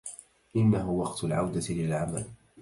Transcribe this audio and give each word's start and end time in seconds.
إنه 0.55 0.91
وقت 0.91 1.23
العودة 1.23 1.61
للعمل. 1.73 2.25